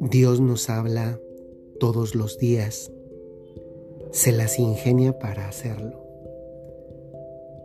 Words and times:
Dios 0.00 0.40
nos 0.40 0.68
habla 0.68 1.18
todos 1.80 2.14
los 2.14 2.38
días, 2.38 2.92
se 4.10 4.30
las 4.32 4.58
ingenia 4.58 5.18
para 5.18 5.48
hacerlo. 5.48 6.04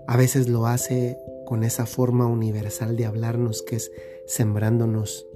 A 0.08 0.16
veces 0.18 0.48
lo 0.48 0.66
hace 0.66 1.18
con 1.46 1.64
esa 1.64 1.86
forma 1.86 2.26
universal 2.26 2.96
de 2.96 3.06
hablarnos 3.06 3.62
que 3.62 3.76
es 3.76 3.92
sembrándonos 4.26 5.28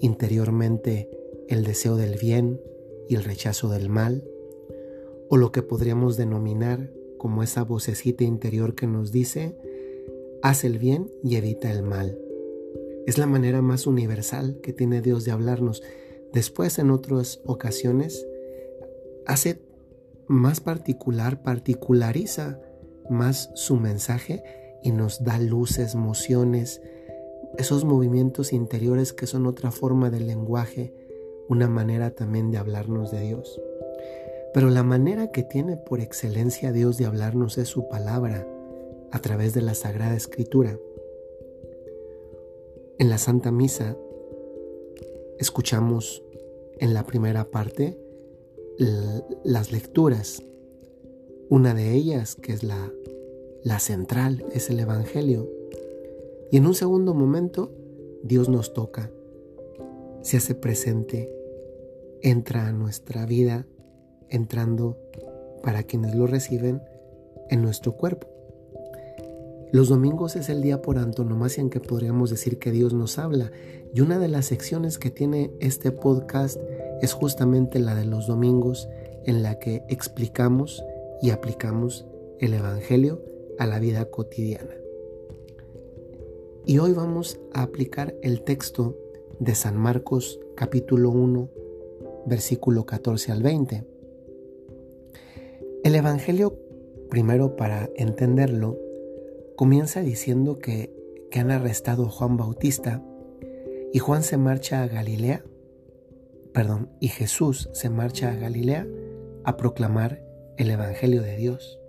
interiormente 0.00 1.10
el 1.48 1.64
deseo 1.64 1.96
del 1.96 2.16
bien 2.16 2.60
y 3.08 3.14
el 3.14 3.24
rechazo 3.24 3.68
del 3.68 3.88
mal, 3.88 4.24
o 5.28 5.36
lo 5.36 5.52
que 5.52 5.62
podríamos 5.62 6.16
denominar 6.16 6.90
como 7.18 7.42
esa 7.42 7.64
vocecita 7.64 8.24
interior 8.24 8.74
que 8.74 8.86
nos 8.86 9.12
dice, 9.12 9.56
haz 10.42 10.64
el 10.64 10.78
bien 10.78 11.10
y 11.22 11.36
evita 11.36 11.70
el 11.70 11.82
mal. 11.82 12.18
Es 13.06 13.18
la 13.18 13.26
manera 13.26 13.62
más 13.62 13.86
universal 13.86 14.60
que 14.62 14.72
tiene 14.72 15.00
Dios 15.00 15.24
de 15.24 15.32
hablarnos 15.32 15.82
Después, 16.32 16.78
en 16.78 16.90
otras 16.90 17.40
ocasiones, 17.44 18.26
hace 19.26 19.60
más 20.26 20.60
particular, 20.60 21.42
particulariza 21.42 22.60
más 23.08 23.50
su 23.54 23.76
mensaje 23.76 24.42
y 24.82 24.92
nos 24.92 25.24
da 25.24 25.38
luces, 25.38 25.94
mociones, 25.94 26.82
esos 27.56 27.84
movimientos 27.84 28.52
interiores 28.52 29.14
que 29.14 29.26
son 29.26 29.46
otra 29.46 29.70
forma 29.70 30.10
del 30.10 30.26
lenguaje, 30.26 30.94
una 31.48 31.66
manera 31.66 32.10
también 32.10 32.50
de 32.50 32.58
hablarnos 32.58 33.10
de 33.10 33.20
Dios. 33.20 33.58
Pero 34.52 34.68
la 34.68 34.82
manera 34.82 35.32
que 35.32 35.42
tiene 35.42 35.78
por 35.78 36.00
excelencia 36.00 36.72
Dios 36.72 36.98
de 36.98 37.06
hablarnos 37.06 37.56
es 37.56 37.68
su 37.68 37.88
palabra 37.88 38.46
a 39.10 39.20
través 39.20 39.54
de 39.54 39.62
la 39.62 39.74
Sagrada 39.74 40.16
Escritura. 40.16 40.78
En 42.98 43.08
la 43.08 43.18
Santa 43.18 43.52
Misa 43.52 43.96
escuchamos 45.38 46.22
en 46.78 46.94
la 46.94 47.04
primera 47.04 47.44
parte 47.50 47.98
las 49.44 49.72
lecturas. 49.72 50.42
Una 51.48 51.74
de 51.74 51.94
ellas, 51.94 52.36
que 52.36 52.52
es 52.52 52.62
la, 52.62 52.92
la 53.62 53.80
central, 53.80 54.44
es 54.52 54.70
el 54.70 54.80
Evangelio. 54.80 55.48
Y 56.50 56.56
en 56.56 56.66
un 56.66 56.74
segundo 56.74 57.14
momento, 57.14 57.72
Dios 58.22 58.48
nos 58.48 58.72
toca, 58.74 59.10
se 60.22 60.36
hace 60.36 60.54
presente, 60.54 61.32
entra 62.22 62.68
a 62.68 62.72
nuestra 62.72 63.26
vida, 63.26 63.66
entrando 64.28 64.96
para 65.62 65.82
quienes 65.82 66.14
lo 66.14 66.26
reciben 66.26 66.82
en 67.50 67.62
nuestro 67.62 67.96
cuerpo. 67.96 68.37
Los 69.70 69.90
domingos 69.90 70.34
es 70.36 70.48
el 70.48 70.62
día 70.62 70.80
por 70.80 70.98
antonomasia 70.98 71.60
en 71.60 71.68
que 71.68 71.78
podríamos 71.78 72.30
decir 72.30 72.58
que 72.58 72.70
Dios 72.70 72.94
nos 72.94 73.18
habla 73.18 73.52
y 73.92 74.00
una 74.00 74.18
de 74.18 74.28
las 74.28 74.46
secciones 74.46 74.96
que 74.98 75.10
tiene 75.10 75.50
este 75.60 75.92
podcast 75.92 76.58
es 77.02 77.12
justamente 77.12 77.78
la 77.78 77.94
de 77.94 78.06
los 78.06 78.26
domingos 78.26 78.88
en 79.24 79.42
la 79.42 79.58
que 79.58 79.82
explicamos 79.88 80.82
y 81.20 81.30
aplicamos 81.30 82.06
el 82.38 82.54
Evangelio 82.54 83.22
a 83.58 83.66
la 83.66 83.78
vida 83.78 84.06
cotidiana. 84.06 84.74
Y 86.64 86.78
hoy 86.78 86.92
vamos 86.92 87.38
a 87.52 87.62
aplicar 87.62 88.14
el 88.22 88.42
texto 88.44 88.96
de 89.38 89.54
San 89.54 89.76
Marcos 89.76 90.40
capítulo 90.56 91.10
1 91.10 91.50
versículo 92.24 92.86
14 92.86 93.32
al 93.32 93.42
20. 93.42 93.84
El 95.84 95.94
Evangelio, 95.94 96.58
primero 97.10 97.56
para 97.56 97.90
entenderlo, 97.96 98.78
comienza 99.58 100.02
diciendo 100.02 100.60
que, 100.60 100.96
han 101.34 101.50
arrestado 101.50 102.06
a 102.06 102.10
Juan 102.10 102.36
Bautista 102.36 103.02
y 103.92 103.98
Juan 103.98 104.22
se 104.22 104.36
marcha 104.36 104.82
a 104.82 104.88
Galilea, 104.88 105.44
perdón, 106.52 106.90
y 107.00 107.08
Jesús 107.08 107.68
se 107.72 107.90
marcha 107.90 108.30
a 108.30 108.34
Galilea 108.34 108.86
a 109.44 109.56
proclamar 109.56 110.24
el 110.56 110.70
Evangelio 110.70 111.22
de 111.22 111.36
Dios. 111.36 111.80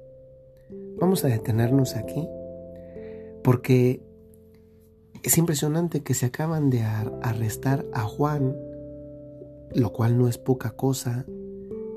Vamos 1.00 1.24
a 1.24 1.30
detenernos 1.30 1.96
aquí 1.96 2.28
porque 3.44 4.04
es 5.24 5.38
impresionante 5.38 6.02
que 6.02 6.16
se 6.16 6.26
acaban 6.26 6.72
de 6.72 6.82
arrestar 6.82 7.86
a 7.94 8.02
Juan, 8.02 8.56
lo 9.74 9.94
cual 9.94 10.18
no 10.18 10.28
es 10.28 10.40
poca 10.40 10.72
cosa, 10.72 11.26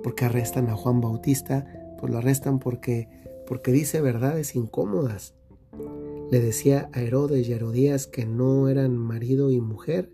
porque 0.02 0.26
arrestan 0.26 0.68
a 0.68 0.76
Juan 0.76 1.00
Bautista, 1.00 1.66
pues 1.98 2.12
lo 2.12 2.18
arrestan 2.18 2.58
porque, 2.58 3.08
porque 3.46 3.72
dice 3.72 4.00
verdades 4.02 4.54
incómodas 4.54 5.34
le 6.32 6.40
decía 6.40 6.88
a 6.94 7.02
Herodes 7.02 7.46
y 7.46 7.52
Herodías 7.52 8.06
que 8.06 8.24
no 8.24 8.70
eran 8.70 8.96
marido 8.96 9.50
y 9.50 9.60
mujer 9.60 10.10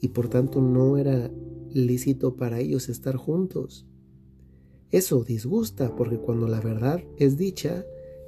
y 0.00 0.08
por 0.08 0.30
tanto 0.30 0.62
no 0.62 0.96
era 0.96 1.30
lícito 1.70 2.36
para 2.36 2.58
ellos 2.58 2.88
estar 2.88 3.16
juntos. 3.16 3.86
Eso 4.90 5.24
disgusta 5.24 5.94
porque 5.94 6.16
cuando 6.16 6.48
la 6.48 6.62
verdad 6.62 7.04
es 7.18 7.36
dicha, 7.36 7.84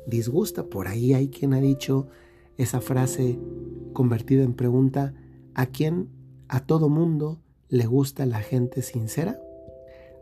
disgusta. 0.06 0.64
Por 0.64 0.86
ahí 0.86 1.14
hay 1.14 1.28
quien 1.28 1.54
ha 1.54 1.62
dicho 1.62 2.08
esa 2.58 2.82
frase 2.82 3.38
convertida 3.94 4.42
en 4.42 4.52
pregunta, 4.52 5.14
¿a 5.54 5.64
quién 5.64 6.10
a 6.46 6.66
todo 6.66 6.90
mundo 6.90 7.40
le 7.70 7.86
gusta 7.86 8.26
la 8.26 8.40
gente 8.40 8.82
sincera? 8.82 9.40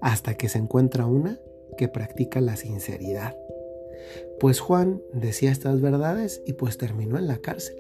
Hasta 0.01 0.35
que 0.35 0.49
se 0.49 0.59
encuentra 0.59 1.07
una 1.07 1.41
que 1.77 1.89
practica 1.89 2.41
la 2.41 2.55
sinceridad. 2.55 3.35
Pues 4.41 4.61
Juan 4.61 5.03
decía 5.13 5.51
estas 5.51 5.81
verdades 5.81 6.43
y 6.47 6.55
pues 6.55 6.79
terminó 6.79 7.19
en 7.19 7.27
la 7.27 7.39
cárcel. 7.39 7.77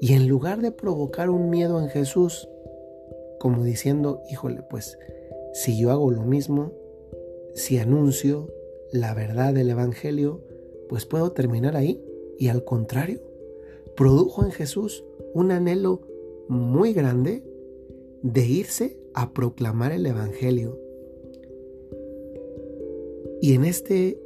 Y 0.00 0.14
en 0.14 0.28
lugar 0.28 0.60
de 0.60 0.72
provocar 0.72 1.30
un 1.30 1.50
miedo 1.50 1.80
en 1.80 1.88
Jesús, 1.88 2.48
como 3.38 3.64
diciendo, 3.64 4.22
híjole, 4.30 4.62
pues 4.62 4.98
si 5.52 5.78
yo 5.78 5.90
hago 5.90 6.10
lo 6.10 6.22
mismo, 6.22 6.72
si 7.54 7.78
anuncio 7.78 8.52
la 8.90 9.14
verdad 9.14 9.54
del 9.54 9.70
Evangelio, 9.70 10.42
pues 10.88 11.06
puedo 11.06 11.32
terminar 11.32 11.76
ahí. 11.76 12.04
Y 12.38 12.48
al 12.48 12.64
contrario, 12.64 13.20
produjo 13.96 14.44
en 14.44 14.50
Jesús 14.50 15.04
un 15.32 15.52
anhelo 15.52 16.00
muy 16.48 16.92
grande 16.92 17.42
de 18.22 18.46
irse 18.46 18.96
a 19.14 19.32
proclamar 19.32 19.92
el 19.92 20.06
Evangelio. 20.06 20.78
Y 23.40 23.54
en 23.54 23.64
este 23.64 24.18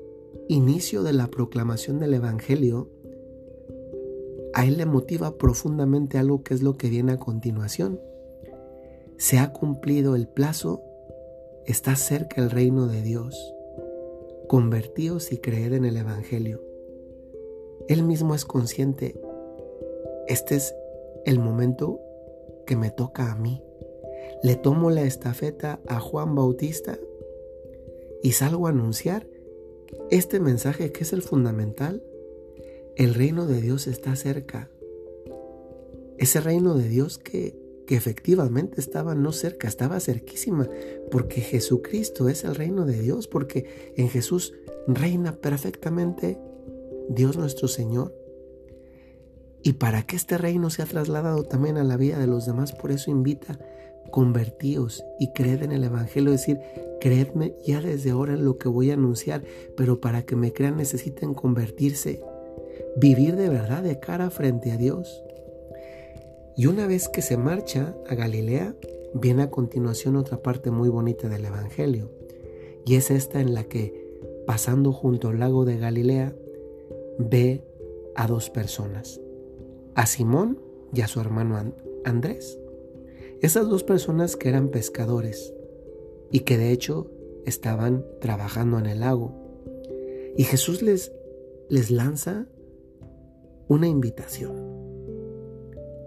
inicio 0.49 1.03
de 1.03 1.13
la 1.13 1.29
proclamación 1.29 1.99
del 1.99 2.15
Evangelio, 2.15 2.89
a 4.55 4.65
él 4.65 4.79
le 4.79 4.87
motiva 4.87 5.37
profundamente 5.37 6.19
algo 6.19 6.43
que 6.43 6.55
es 6.55 6.63
lo 6.63 6.77
que 6.77 6.89
viene 6.89 7.13
a 7.13 7.19
continuación. 7.19 8.01
Se 9.19 9.39
ha 9.39 9.53
cumplido 9.53 10.17
el 10.17 10.27
plazo, 10.27 10.83
está 11.67 11.95
cerca 11.97 12.43
el 12.43 12.51
reino 12.51 12.87
de 12.87 13.03
Dios. 13.03 13.55
Convertíos 14.49 15.33
y 15.33 15.39
creed 15.39 15.75
en 15.75 15.85
el 15.85 15.97
Evangelio. 15.97 16.63
Él 17.89 18.03
mismo 18.03 18.35
es 18.35 18.45
consciente, 18.45 19.21
este 20.27 20.57
es 20.57 20.75
el 21.25 21.39
momento 21.39 22.01
que 22.67 22.77
me 22.77 22.91
toca 22.91 23.31
a 23.31 23.35
mí. 23.35 23.63
Le 24.43 24.57
tomo 24.57 24.91
la 24.91 25.03
estafeta 25.03 25.81
a 25.87 26.01
Juan 26.01 26.35
Bautista 26.35 26.99
y 28.23 28.33
salgo 28.33 28.67
a 28.67 28.71
anunciar 28.71 29.27
este 30.11 30.41
mensaje 30.41 30.93
que 30.93 31.05
es 31.05 31.13
el 31.13 31.23
fundamental, 31.23 32.03
el 32.97 33.15
reino 33.15 33.47
de 33.47 33.61
Dios 33.61 33.87
está 33.87 34.17
cerca. 34.17 34.71
Ese 36.19 36.41
reino 36.41 36.75
de 36.75 36.89
Dios 36.89 37.19
que, 37.19 37.67
efectivamente 37.89 38.81
estaba 38.81 39.15
no 39.15 39.33
cerca, 39.33 39.67
estaba 39.67 39.99
cerquísima, 39.99 40.69
porque 41.11 41.41
Jesucristo 41.41 42.29
es 42.29 42.45
el 42.45 42.55
reino 42.55 42.85
de 42.85 43.01
Dios, 43.01 43.29
porque 43.29 43.93
en 43.97 44.11
Jesús 44.11 44.53
reina 44.87 45.37
perfectamente 45.37 46.39
Dios 47.09 47.37
nuestro 47.39 47.67
Señor. 47.67 48.15
Y 49.63 49.75
para 49.75 50.03
que 50.03 50.17
este 50.17 50.37
reino 50.37 50.69
sea 50.71 50.85
trasladado 50.85 51.45
también 51.45 51.79
a 51.79 51.85
la 51.85 51.97
vida 51.97 52.19
de 52.19 52.27
los 52.27 52.47
demás, 52.47 52.73
por 52.73 52.91
eso 52.91 53.11
invita, 53.11 53.59
convertíos 54.11 55.05
y 55.19 55.33
creed 55.33 55.63
en 55.63 55.73
el 55.73 55.85
Evangelio, 55.85 56.33
es 56.33 56.41
decir, 56.41 56.61
creedme 57.01 57.55
ya 57.65 57.81
desde 57.81 58.11
ahora 58.11 58.35
en 58.35 58.45
lo 58.45 58.59
que 58.59 58.69
voy 58.69 58.91
a 58.91 58.95
anunciar, 58.95 59.43
pero 59.77 60.01
para 60.01 60.23
que 60.23 60.37
me 60.37 60.53
crean 60.53 60.77
necesiten 60.77 61.35
convertirse, 61.35 62.21
vivir 62.97 63.37
de 63.37 63.49
verdad 63.49 63.83
de 63.83 64.01
cara 64.01 64.31
frente 64.31 64.73
a 64.73 64.77
Dios. 64.77 65.23
Y 66.57 66.67
una 66.67 66.87
vez 66.87 67.09
que 67.09 67.23
se 67.23 67.37
marcha 67.37 67.95
a 68.09 68.15
Galilea, 68.15 68.75
viene 69.15 69.45
a 69.45 69.51
continuación 69.51 70.17
otra 70.17 70.43
parte 70.43 70.71
muy 70.71 70.89
bonita 70.89 71.29
del 71.29 71.45
Evangelio, 71.45 72.11
y 72.85 72.97
es 72.97 73.11
esta 73.11 73.41
en 73.41 73.55
la 73.55 73.65
que, 73.65 74.09
pasando 74.47 74.93
junto 74.93 75.29
al 75.29 75.39
lago 75.39 75.65
de 75.65 75.79
Galilea, 75.79 76.35
ve 77.19 77.63
a 78.15 78.27
dos 78.27 78.51
personas, 78.51 79.21
a 79.95 80.07
Simón 80.07 80.59
y 80.93 81.03
a 81.03 81.09
su 81.09 81.21
hermano 81.21 81.75
Andrés. 82.05 82.58
Esas 83.41 83.69
dos 83.69 83.85
personas 83.85 84.37
que 84.37 84.49
eran 84.49 84.69
pescadores 84.69 85.55
y 86.31 86.41
que 86.41 86.59
de 86.59 86.73
hecho 86.73 87.11
estaban 87.47 88.05
trabajando 88.21 88.79
en 88.79 88.87
el 88.87 89.01
lago. 89.01 89.33
Y 90.37 90.45
Jesús 90.45 90.83
les, 90.83 91.13
les 91.69 91.91
lanza 91.91 92.47
una 93.69 93.87
invitación. 93.87 94.57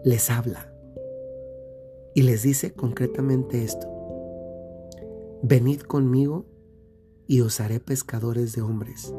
Les 0.03 0.29
habla 0.29 0.73
y 2.13 2.23
les 2.23 2.43
dice 2.43 2.73
concretamente 2.73 3.63
esto. 3.63 3.87
Venid 5.41 5.81
conmigo 5.81 6.45
y 7.27 7.41
os 7.41 7.61
haré 7.61 7.79
pescadores 7.79 8.53
de 8.53 8.61
hombres. 8.61 9.13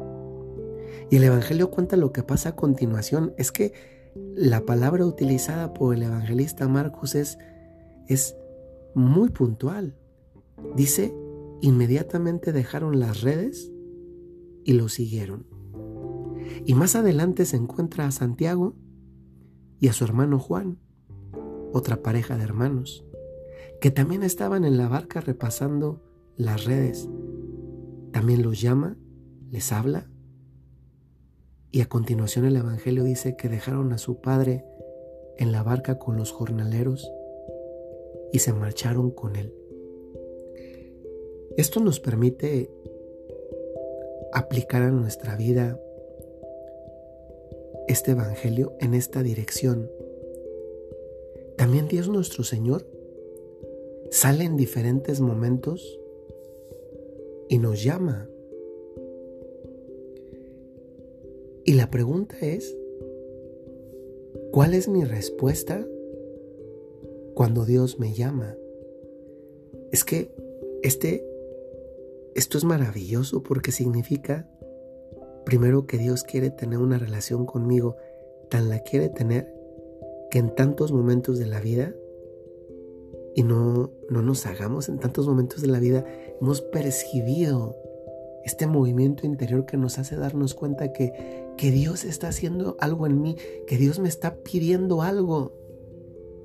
Y 1.09 1.15
el 1.15 1.23
Evangelio 1.23 1.71
cuenta 1.71 1.97
lo 1.97 2.11
que 2.11 2.23
pasa 2.23 2.49
a 2.49 2.55
continuación. 2.55 3.33
Es 3.37 3.51
que 3.51 3.73
la 4.35 4.65
palabra 4.65 5.05
utilizada 5.05 5.73
por 5.73 5.95
el 5.95 6.03
evangelista 6.03 6.67
Marcos 6.67 7.15
es, 7.15 7.37
es 8.07 8.35
muy 8.95 9.29
puntual. 9.29 9.97
Dice, 10.75 11.13
inmediatamente 11.61 12.51
dejaron 12.51 12.99
las 12.99 13.21
redes 13.21 13.71
y 14.63 14.73
lo 14.73 14.89
siguieron. 14.89 15.47
Y 16.65 16.73
más 16.75 16.95
adelante 16.95 17.45
se 17.45 17.57
encuentra 17.57 18.05
a 18.05 18.11
Santiago 18.11 18.75
y 19.79 19.87
a 19.87 19.93
su 19.93 20.03
hermano 20.03 20.39
Juan, 20.39 20.79
otra 21.73 22.01
pareja 22.01 22.37
de 22.37 22.43
hermanos, 22.43 23.05
que 23.81 23.91
también 23.91 24.23
estaban 24.23 24.63
en 24.63 24.77
la 24.77 24.87
barca 24.87 25.21
repasando 25.21 26.01
las 26.37 26.65
redes. 26.65 27.09
También 28.11 28.43
los 28.43 28.61
llama, 28.61 28.97
les 29.49 29.71
habla 29.71 30.09
y 31.73 31.81
a 31.81 31.89
continuación 31.89 32.45
el 32.45 32.55
Evangelio 32.55 33.03
dice 33.03 33.35
que 33.35 33.49
dejaron 33.49 33.93
a 33.93 33.97
su 33.97 34.21
padre 34.21 34.63
en 35.37 35.51
la 35.51 35.63
barca 35.63 35.97
con 35.97 36.17
los 36.17 36.31
jornaleros 36.31 37.11
y 38.33 38.39
se 38.39 38.51
marcharon 38.51 39.11
con 39.11 39.37
él. 39.37 39.53
Esto 41.55 41.79
nos 41.79 41.99
permite 41.99 42.69
aplicar 44.33 44.81
a 44.81 44.91
nuestra 44.91 45.37
vida 45.37 45.79
este 47.87 48.11
Evangelio 48.11 48.73
en 48.79 48.95
esta 48.95 49.21
dirección. 49.21 49.89
También 51.57 51.87
Dios 51.87 52.09
nuestro 52.09 52.43
Señor 52.43 52.87
sale 54.09 54.45
en 54.45 54.57
diferentes 54.57 55.21
momentos 55.21 55.99
y 57.49 57.59
nos 57.59 57.83
llama. 57.83 58.27
Y 61.65 61.73
la 61.73 61.91
pregunta 61.91 62.35
es, 62.41 62.75
¿cuál 64.51 64.73
es 64.73 64.87
mi 64.87 65.03
respuesta 65.03 65.85
cuando 67.33 67.65
Dios 67.65 67.99
me 67.99 68.13
llama? 68.13 68.55
Es 69.91 70.03
que 70.03 70.33
este 70.83 71.25
esto 72.35 72.57
es 72.57 72.63
maravilloso 72.63 73.43
porque 73.43 73.71
significa, 73.71 74.49
primero, 75.45 75.85
que 75.85 75.97
Dios 75.97 76.23
quiere 76.23 76.49
tener 76.49 76.79
una 76.79 76.97
relación 76.97 77.45
conmigo, 77.45 77.95
tan 78.49 78.69
la 78.69 78.79
quiere 78.79 79.09
tener, 79.09 79.53
que 80.31 80.39
en 80.39 80.55
tantos 80.55 80.91
momentos 80.91 81.37
de 81.37 81.45
la 81.45 81.59
vida, 81.59 81.93
y 83.35 83.43
no, 83.43 83.91
no 84.09 84.21
nos 84.23 84.45
hagamos, 84.47 84.89
en 84.89 84.99
tantos 84.99 85.27
momentos 85.27 85.61
de 85.61 85.67
la 85.67 85.79
vida 85.79 86.05
hemos 86.41 86.61
percibido 86.61 87.75
este 88.43 88.67
movimiento 88.67 89.25
interior 89.25 89.65
que 89.65 89.77
nos 89.77 89.99
hace 89.99 90.15
darnos 90.15 90.55
cuenta 90.55 90.91
que, 90.91 91.53
que 91.55 91.71
Dios 91.71 92.03
está 92.03 92.29
haciendo 92.29 92.77
algo 92.79 93.05
en 93.05 93.21
mí, 93.21 93.37
que 93.67 93.77
Dios 93.77 93.99
me 93.99 94.09
está 94.09 94.35
pidiendo 94.35 95.01
algo. 95.01 95.53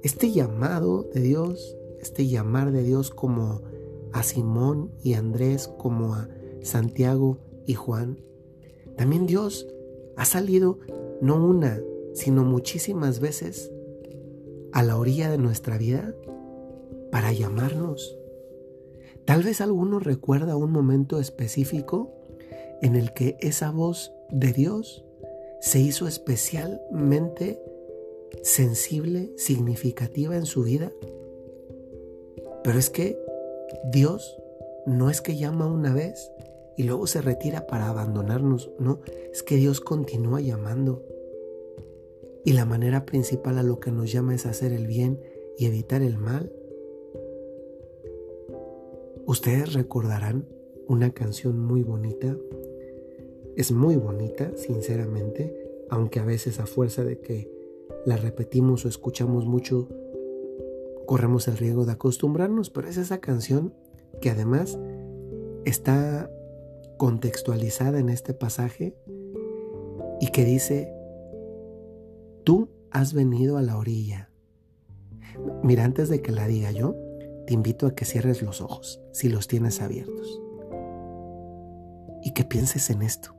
Este 0.03 0.31
llamado 0.31 1.09
de 1.13 1.21
Dios, 1.21 1.77
este 2.01 2.27
llamar 2.27 2.71
de 2.71 2.83
Dios 2.83 3.11
como 3.11 3.63
a 4.13 4.23
Simón 4.23 4.93
y 5.03 5.15
Andrés 5.15 5.69
como 5.79 6.15
a 6.15 6.29
Santiago 6.63 7.39
y 7.67 7.75
Juan. 7.75 8.21
También 8.97 9.27
Dios 9.27 9.67
ha 10.17 10.25
salido 10.25 10.79
no 11.21 11.45
una, 11.45 11.81
sino 12.15 12.45
muchísimas 12.45 13.21
veces 13.21 13.73
a 14.73 14.83
la 14.83 14.97
orilla 14.97 15.31
de 15.31 15.39
nuestra 15.39 15.79
vida 15.79 16.15
para 17.11 17.33
llamarnos. 17.33 18.17
Tal 19.25 19.43
vez 19.43 19.61
alguno 19.61 19.99
recuerda 19.99 20.57
un 20.57 20.71
momento 20.71 21.19
específico 21.19 22.13
en 22.83 22.97
el 22.97 23.13
que 23.13 23.37
esa 23.41 23.71
voz 23.71 24.13
de 24.31 24.53
Dios 24.53 25.05
se 25.61 25.81
hizo 25.81 26.07
especialmente 26.07 27.61
sensible, 28.43 29.33
significativa 29.37 30.37
en 30.37 30.47
su 30.47 30.63
vida. 30.63 30.93
Pero 32.65 32.79
es 32.79 32.91
que 32.91 33.19
Dios 33.91 34.37
no 34.87 35.11
es 35.11 35.21
que 35.21 35.37
llama 35.37 35.67
una 35.67 35.93
vez 35.93 36.31
y 36.77 36.85
luego 36.85 37.07
se 37.07 37.21
retira 37.21 37.67
para 37.67 37.89
abandonarnos, 37.89 38.71
no, 38.79 39.01
es 39.33 39.43
que 39.43 39.57
Dios 39.57 39.81
continúa 39.81 40.41
llamando. 40.41 41.05
Y 42.45 42.53
la 42.53 42.65
manera 42.65 43.05
principal 43.05 43.59
a 43.59 43.63
lo 43.63 43.81
que 43.81 43.91
nos 43.91 44.11
llama 44.13 44.35
es 44.35 44.47
hacer 44.47 44.73
el 44.73 44.87
bien 44.87 45.21
y 45.59 45.67
evitar 45.67 46.03
el 46.03 46.19
mal. 46.19 46.53
Ustedes 49.27 49.75
recordarán 49.75 50.49
una 50.87 51.13
canción 51.13 51.59
muy 51.59 51.83
bonita. 51.83 52.37
Es 53.57 53.73
muy 53.73 53.97
bonita, 53.97 54.53
sinceramente, 54.57 55.85
aunque 55.91 56.21
a 56.21 56.25
veces 56.25 56.61
a 56.61 56.67
fuerza 56.67 57.05
de 57.05 57.19
que 57.19 57.58
la 58.05 58.17
repetimos 58.17 58.85
o 58.85 58.89
escuchamos 58.89 59.47
mucho, 59.47 59.89
corremos 61.07 61.49
el 61.49 61.57
riesgo 61.57 61.85
de 61.85 61.93
acostumbrarnos, 61.93 62.71
pero 62.71 62.89
es 62.89 62.97
esa 62.97 63.19
canción 63.19 63.75
que 64.21 64.31
además 64.31 64.79
está 65.65 66.31
contextualizada 66.97 67.99
en 67.99 68.09
este 68.09 68.35
pasaje 68.35 68.97
y 70.21 70.29
que 70.29 70.45
dice, 70.45 70.93
tú 72.45 72.71
has 72.91 73.15
venido 73.15 73.57
a 73.57 73.63
la 73.63 73.77
orilla. 73.77 74.31
Mira, 75.63 75.85
antes 75.85 76.09
de 76.09 76.23
que 76.23 76.33
la 76.33 76.47
diga 76.47 76.73
yo, 76.73 76.97
te 77.47 77.55
invito 77.55 77.87
a 77.87 77.95
que 77.95 78.05
cierres 78.05 78.43
los 78.43 78.61
ojos, 78.61 79.01
si 79.13 79.29
los 79.29 79.49
tienes 79.49 79.81
abiertos, 79.81 80.43
y 82.23 82.33
que 82.33 82.45
pienses 82.45 82.91
en 82.91 83.03
esto. 83.03 83.38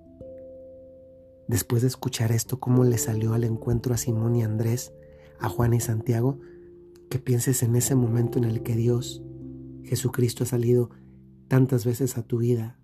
Después 1.50 1.82
de 1.82 1.88
escuchar 1.88 2.32
esto, 2.32 2.60
cómo 2.60 2.84
le 2.84 3.00
salió 3.00 3.34
al 3.34 3.44
encuentro 3.44 3.96
a 3.96 3.98
Simón 3.98 4.36
y 4.36 4.44
Andrés, 4.44 4.94
a 5.40 5.50
Juan 5.50 5.74
y 5.74 5.80
Santiago, 5.80 6.38
que 7.10 7.18
pienses 7.18 7.64
en 7.64 7.76
ese 7.76 7.96
momento 7.96 8.38
en 8.38 8.44
el 8.44 8.62
que 8.62 8.76
Dios, 8.76 9.24
Jesucristo, 9.82 10.44
ha 10.44 10.46
salido 10.46 10.92
tantas 11.48 11.86
veces 11.86 12.20
a 12.20 12.22
tu 12.22 12.38
vida. 12.38 12.78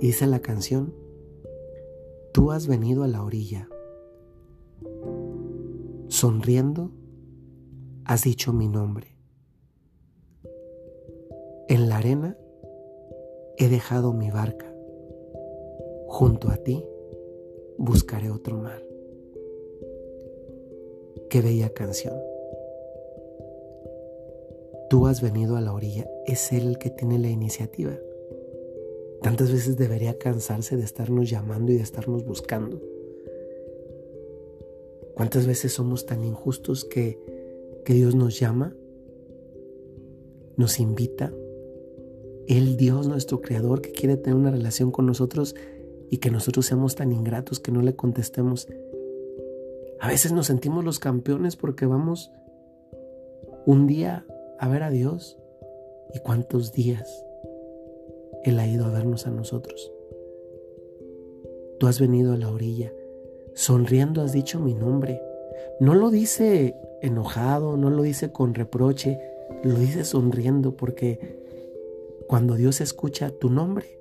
Y 0.00 0.08
dice 0.08 0.26
la 0.26 0.40
canción, 0.40 0.92
tú 2.32 2.50
has 2.50 2.66
venido 2.66 3.04
a 3.04 3.08
la 3.08 3.22
orilla. 3.22 3.68
Sonriendo, 6.08 6.90
has 8.04 8.24
dicho 8.24 8.52
mi 8.52 8.66
nombre. 8.66 9.16
En 11.68 11.88
la 11.88 11.98
arena 11.98 12.36
he 13.58 13.68
dejado 13.68 14.12
mi 14.12 14.28
barca. 14.32 14.74
Junto 16.08 16.50
a 16.50 16.56
ti 16.56 16.82
buscaré 17.80 18.30
otro 18.30 18.58
mar. 18.58 18.84
Qué 21.30 21.40
bella 21.40 21.70
canción. 21.70 22.14
Tú 24.90 25.06
has 25.06 25.22
venido 25.22 25.56
a 25.56 25.62
la 25.62 25.72
orilla, 25.72 26.06
es 26.26 26.52
Él 26.52 26.68
el 26.68 26.78
que 26.78 26.90
tiene 26.90 27.18
la 27.18 27.30
iniciativa. 27.30 27.98
Tantas 29.22 29.50
veces 29.50 29.78
debería 29.78 30.18
cansarse 30.18 30.76
de 30.76 30.84
estarnos 30.84 31.30
llamando 31.30 31.72
y 31.72 31.76
de 31.76 31.82
estarnos 31.82 32.24
buscando. 32.24 32.82
¿Cuántas 35.14 35.46
veces 35.46 35.72
somos 35.72 36.04
tan 36.04 36.22
injustos 36.22 36.84
que, 36.84 37.18
que 37.86 37.94
Dios 37.94 38.14
nos 38.14 38.38
llama, 38.38 38.76
nos 40.56 40.80
invita? 40.80 41.32
El 42.46 42.76
Dios, 42.76 43.08
nuestro 43.08 43.40
Creador, 43.40 43.80
que 43.80 43.92
quiere 43.92 44.18
tener 44.18 44.34
una 44.38 44.50
relación 44.50 44.90
con 44.90 45.06
nosotros 45.06 45.54
y 46.10 46.18
que 46.18 46.30
nosotros 46.30 46.66
seamos 46.66 46.96
tan 46.96 47.12
ingratos 47.12 47.60
que 47.60 47.70
no 47.70 47.82
le 47.82 47.94
contestemos. 47.94 48.68
A 50.00 50.08
veces 50.08 50.32
nos 50.32 50.46
sentimos 50.46 50.84
los 50.84 50.98
campeones 50.98 51.56
porque 51.56 51.86
vamos 51.86 52.32
un 53.64 53.86
día 53.86 54.26
a 54.58 54.68
ver 54.68 54.82
a 54.82 54.90
Dios 54.90 55.38
y 56.12 56.18
cuántos 56.18 56.72
días 56.72 57.24
Él 58.44 58.58
ha 58.58 58.66
ido 58.66 58.86
a 58.86 58.90
vernos 58.90 59.26
a 59.26 59.30
nosotros. 59.30 59.92
Tú 61.78 61.86
has 61.86 62.00
venido 62.00 62.32
a 62.32 62.36
la 62.36 62.50
orilla, 62.50 62.92
sonriendo 63.54 64.20
has 64.20 64.32
dicho 64.32 64.58
mi 64.58 64.74
nombre. 64.74 65.22
No 65.78 65.94
lo 65.94 66.10
dice 66.10 66.74
enojado, 67.02 67.76
no 67.76 67.88
lo 67.88 68.02
dice 68.02 68.32
con 68.32 68.54
reproche, 68.54 69.18
lo 69.62 69.76
dice 69.76 70.04
sonriendo 70.04 70.76
porque 70.76 71.38
cuando 72.26 72.54
Dios 72.54 72.80
escucha 72.80 73.30
tu 73.30 73.50
nombre, 73.50 73.99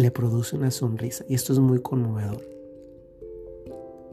le 0.00 0.10
produce 0.10 0.56
una 0.56 0.70
sonrisa 0.70 1.24
y 1.28 1.34
esto 1.34 1.52
es 1.52 1.58
muy 1.58 1.80
conmovedor. 1.80 2.42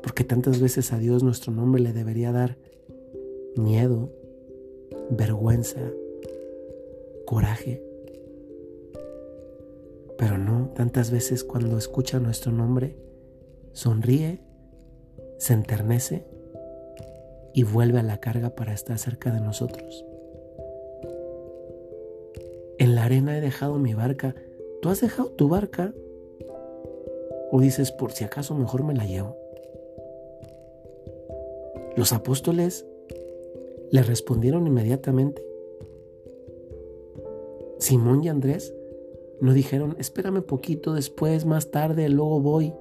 Porque 0.03 0.23
tantas 0.23 0.59
veces 0.59 0.91
a 0.93 0.97
Dios 0.97 1.23
nuestro 1.23 1.51
nombre 1.51 1.81
le 1.81 1.93
debería 1.93 2.31
dar 2.31 2.57
miedo, 3.55 4.11
vergüenza, 5.09 5.79
coraje. 7.25 7.81
Pero 10.17 10.37
no, 10.37 10.71
tantas 10.75 11.11
veces 11.11 11.43
cuando 11.43 11.77
escucha 11.77 12.19
nuestro 12.19 12.51
nombre, 12.51 12.97
sonríe, 13.71 14.41
se 15.37 15.53
enternece 15.53 16.25
y 17.53 17.63
vuelve 17.63 17.99
a 17.99 18.03
la 18.03 18.19
carga 18.19 18.55
para 18.55 18.73
estar 18.73 18.97
cerca 18.97 19.31
de 19.31 19.39
nosotros. 19.39 20.05
En 22.79 22.95
la 22.95 23.05
arena 23.05 23.37
he 23.37 23.41
dejado 23.41 23.79
mi 23.79 23.93
barca. 23.93 24.35
¿Tú 24.81 24.89
has 24.89 25.01
dejado 25.01 25.29
tu 25.29 25.49
barca? 25.49 25.93
¿O 27.51 27.59
dices, 27.59 27.91
por 27.91 28.11
si 28.11 28.23
acaso 28.23 28.53
mejor 28.55 28.83
me 28.83 28.93
la 28.93 29.05
llevo? 29.05 29.35
Los 31.95 32.13
apóstoles 32.13 32.85
le 33.89 34.03
respondieron 34.03 34.67
inmediatamente. 34.67 35.43
Simón 37.79 38.23
y 38.23 38.29
Andrés 38.29 38.73
no 39.39 39.53
dijeron, 39.53 39.95
espérame 39.99 40.41
poquito 40.41 40.93
después, 40.93 41.45
más 41.45 41.71
tarde, 41.71 42.09
luego 42.09 42.39
voy. 42.39 42.73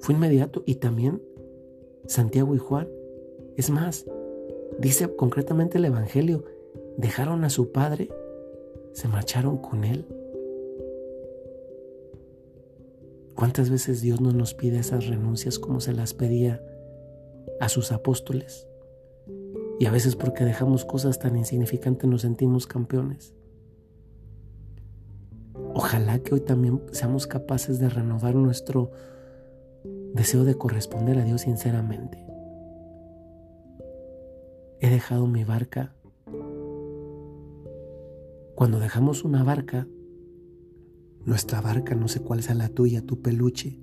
Fue 0.00 0.14
inmediato 0.14 0.62
y 0.66 0.76
también 0.76 1.22
Santiago 2.06 2.54
y 2.54 2.58
Juan. 2.58 2.88
Es 3.56 3.70
más, 3.70 4.04
dice 4.78 5.14
concretamente 5.14 5.78
el 5.78 5.86
Evangelio, 5.86 6.44
dejaron 6.96 7.44
a 7.44 7.50
su 7.50 7.72
padre, 7.72 8.10
se 8.92 9.08
marcharon 9.08 9.58
con 9.58 9.84
él. 9.84 10.04
¿Cuántas 13.44 13.68
veces 13.68 14.00
Dios 14.00 14.22
no 14.22 14.32
nos 14.32 14.54
pide 14.54 14.78
esas 14.78 15.06
renuncias 15.06 15.58
como 15.58 15.78
se 15.78 15.92
las 15.92 16.14
pedía 16.14 16.62
a 17.60 17.68
sus 17.68 17.92
apóstoles? 17.92 18.66
Y 19.78 19.84
a 19.84 19.90
veces 19.90 20.16
porque 20.16 20.46
dejamos 20.46 20.86
cosas 20.86 21.18
tan 21.18 21.36
insignificantes 21.36 22.08
nos 22.08 22.22
sentimos 22.22 22.66
campeones. 22.66 23.34
Ojalá 25.74 26.20
que 26.20 26.32
hoy 26.32 26.40
también 26.40 26.80
seamos 26.92 27.26
capaces 27.26 27.78
de 27.78 27.90
renovar 27.90 28.34
nuestro 28.34 28.92
deseo 30.14 30.44
de 30.44 30.56
corresponder 30.56 31.18
a 31.18 31.24
Dios 31.24 31.42
sinceramente. 31.42 32.24
He 34.80 34.88
dejado 34.88 35.26
mi 35.26 35.44
barca. 35.44 35.92
Cuando 38.54 38.78
dejamos 38.78 39.22
una 39.22 39.44
barca, 39.44 39.86
nuestra 41.24 41.60
barca, 41.60 41.94
no 41.94 42.08
sé 42.08 42.20
cuál 42.20 42.42
sea 42.42 42.54
la 42.54 42.68
tuya, 42.68 43.02
tu 43.02 43.22
peluche, 43.22 43.80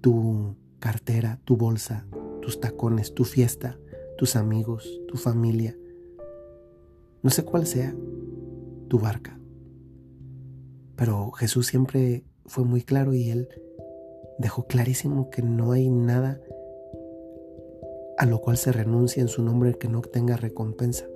tu 0.00 0.56
cartera, 0.78 1.40
tu 1.44 1.56
bolsa, 1.56 2.06
tus 2.42 2.60
tacones, 2.60 3.14
tu 3.14 3.24
fiesta, 3.24 3.78
tus 4.18 4.36
amigos, 4.36 5.00
tu 5.08 5.16
familia, 5.16 5.76
no 7.22 7.30
sé 7.30 7.42
cuál 7.42 7.66
sea 7.66 7.94
tu 8.88 8.98
barca. 8.98 9.38
Pero 10.96 11.30
Jesús 11.32 11.66
siempre 11.66 12.24
fue 12.46 12.64
muy 12.64 12.82
claro 12.82 13.14
y 13.14 13.30
él 13.30 13.48
dejó 14.38 14.66
clarísimo 14.66 15.30
que 15.30 15.42
no 15.42 15.72
hay 15.72 15.88
nada 15.88 16.40
a 18.18 18.26
lo 18.26 18.40
cual 18.40 18.56
se 18.56 18.72
renuncia 18.72 19.20
en 19.20 19.28
su 19.28 19.42
nombre 19.42 19.74
que 19.74 19.88
no 19.88 20.02
tenga 20.02 20.36
recompensa. 20.36 21.06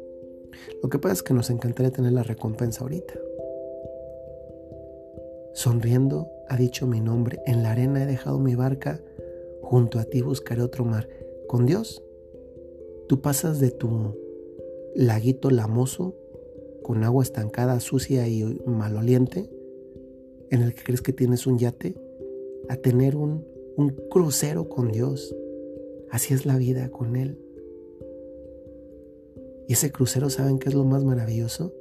Lo 0.82 0.88
que 0.88 0.98
pasa 0.98 1.14
es 1.14 1.22
que 1.22 1.34
nos 1.34 1.50
encantaría 1.50 1.92
tener 1.92 2.12
la 2.12 2.22
recompensa 2.22 2.80
ahorita. 2.82 3.14
Sonriendo 5.58 6.30
ha 6.48 6.56
dicho 6.56 6.86
mi 6.86 7.00
nombre, 7.00 7.40
en 7.44 7.64
la 7.64 7.72
arena 7.72 8.04
he 8.04 8.06
dejado 8.06 8.38
mi 8.38 8.54
barca, 8.54 9.02
junto 9.60 9.98
a 9.98 10.04
ti 10.04 10.22
buscaré 10.22 10.62
otro 10.62 10.84
mar. 10.84 11.08
Con 11.48 11.66
Dios, 11.66 12.00
tú 13.08 13.20
pasas 13.20 13.58
de 13.58 13.72
tu 13.72 14.16
laguito 14.94 15.50
lamoso, 15.50 16.14
con 16.84 17.02
agua 17.02 17.24
estancada, 17.24 17.80
sucia 17.80 18.28
y 18.28 18.44
maloliente, 18.66 19.50
en 20.50 20.62
el 20.62 20.74
que 20.74 20.84
crees 20.84 21.02
que 21.02 21.12
tienes 21.12 21.44
un 21.44 21.58
yate, 21.58 21.96
a 22.68 22.76
tener 22.76 23.16
un, 23.16 23.44
un 23.76 23.96
crucero 24.10 24.68
con 24.68 24.92
Dios. 24.92 25.34
Así 26.08 26.34
es 26.34 26.46
la 26.46 26.56
vida 26.56 26.88
con 26.90 27.16
Él. 27.16 27.36
Y 29.66 29.72
ese 29.72 29.90
crucero, 29.90 30.30
¿saben 30.30 30.60
qué 30.60 30.68
es 30.68 30.76
lo 30.76 30.84
más 30.84 31.02
maravilloso? 31.02 31.74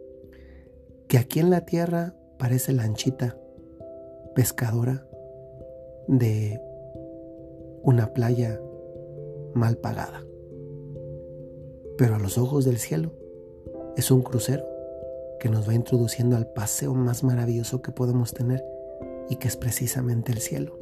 Que 1.07 1.19
aquí 1.19 1.39
en 1.39 1.51
la 1.51 1.63
tierra 1.63 2.15
parece 2.39 2.73
lanchita 2.73 3.37
pescadora 4.37 5.03
de 6.07 6.61
una 7.81 8.13
playa 8.13 8.61
mal 9.55 9.77
pagada. 9.77 10.23
Pero 11.97 12.13
a 12.13 12.19
los 12.19 12.37
ojos 12.37 12.63
del 12.63 12.77
cielo 12.77 13.13
es 13.95 14.11
un 14.11 14.21
crucero 14.21 14.63
que 15.39 15.49
nos 15.49 15.67
va 15.67 15.73
introduciendo 15.73 16.35
al 16.35 16.53
paseo 16.53 16.93
más 16.93 17.23
maravilloso 17.23 17.81
que 17.81 17.91
podemos 17.91 18.35
tener 18.35 18.63
y 19.27 19.37
que 19.37 19.47
es 19.47 19.57
precisamente 19.57 20.31
el 20.31 20.37
cielo. 20.37 20.77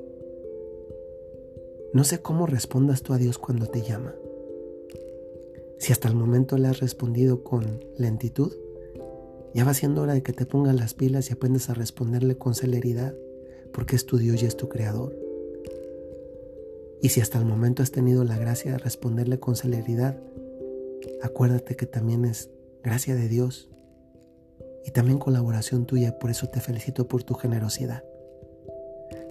No 1.94 2.04
sé 2.04 2.22
cómo 2.22 2.48
respondas 2.48 3.04
tú 3.04 3.14
a 3.14 3.18
Dios 3.18 3.38
cuando 3.38 3.68
te 3.68 3.84
llama. 3.84 4.16
Si 5.78 5.94
hasta 5.94 6.10
el 6.10 6.16
momento 6.16 6.58
le 6.58 6.68
has 6.68 6.82
respondido 6.82 7.42
con 7.46 7.86
lentitud, 7.98 8.52
ya 9.54 9.64
va 9.64 9.74
siendo 9.74 10.02
hora 10.02 10.14
de 10.14 10.24
que 10.24 10.34
te 10.34 10.46
pongas 10.46 10.76
las 10.76 10.94
pilas 10.94 11.30
y 11.30 11.34
aprendas 11.34 11.70
a 11.70 11.74
responderle 11.74 12.38
con 12.38 12.54
celeridad, 12.54 13.16
porque 13.76 13.98
es 13.98 14.06
tu 14.06 14.18
Dios 14.18 14.42
y 14.42 14.46
es 14.46 14.56
tu 14.56 14.70
Creador. 14.70 15.14
Y 17.02 17.10
si 17.10 17.20
hasta 17.20 17.38
el 17.38 17.46
momento 17.46 17.84
has 17.84 17.92
tenido 17.92 18.24
la 18.24 18.38
gracia 18.38 18.72
de 18.72 18.78
responderle 18.78 19.38
con 19.38 19.58
celeridad, 19.58 20.18
acuérdate 21.22 21.76
que 21.76 21.86
también 21.86 22.24
es 22.24 22.50
gracia 22.84 23.16
de 23.16 23.28
Dios 23.28 23.70
y 24.86 24.92
también 24.92 25.20
colaboración 25.20 25.86
tuya, 25.86 26.18
por 26.18 26.32
eso 26.32 26.48
te 26.48 26.62
felicito 26.62 27.08
por 27.10 27.24
tu 27.24 27.34
generosidad. 27.36 28.04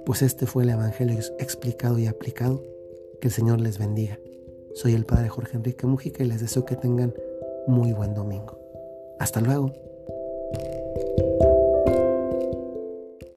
Pues 0.05 0.21
este 0.21 0.47
fue 0.47 0.65
el 0.65 0.71
Evangelio 0.71 1.19
explicado 1.39 1.99
y 1.99 2.07
aplicado. 2.07 2.63
Que 3.21 3.29
el 3.29 3.33
Señor 3.33 3.61
les 3.61 3.79
bendiga. 3.79 4.19
Soy 4.75 4.93
el 4.93 5.07
Padre 5.07 5.31
Jorge 5.31 5.57
Enrique 5.57 5.87
Mujica 5.87 6.23
y 6.23 6.27
les 6.27 6.43
deseo 6.43 6.67
que 6.67 6.77
tengan 6.77 7.15
muy 7.67 7.95
buen 7.95 8.13
domingo. 8.13 8.59
Hasta 9.19 9.41
luego. 9.41 9.73